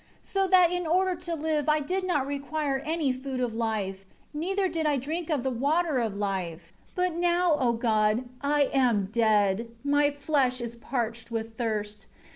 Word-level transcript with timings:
11 0.23 0.23
So 0.23 0.47
that 0.47 0.71
in 0.71 0.87
order 0.87 1.13
to 1.15 1.35
live 1.35 1.69
I 1.69 1.79
did 1.79 2.03
not 2.03 2.25
require 2.25 2.79
any 2.83 3.11
Food 3.11 3.39
of 3.39 3.53
Life, 3.53 4.07
neither 4.33 4.67
did 4.67 4.87
I 4.87 4.97
drink 4.97 5.29
of 5.29 5.43
the 5.43 5.51
Water 5.51 5.99
of 5.99 6.15
Life. 6.17 6.73
12 6.95 6.95
But 7.11 7.19
now, 7.19 7.55
O 7.59 7.73
God, 7.73 8.27
I 8.41 8.63
am 8.73 9.09
dead; 9.11 9.67
my 9.83 10.09
flesh 10.09 10.59
is 10.59 10.75
parched 10.75 11.29
with 11.29 11.55
thirst. 11.55 12.07